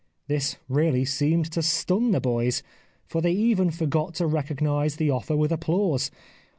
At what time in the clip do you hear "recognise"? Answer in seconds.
4.25-4.95